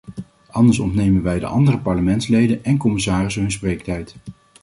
[0.51, 4.15] Anders ontnemen wij de andere parlementsleden en commissarissen hun spreektijd.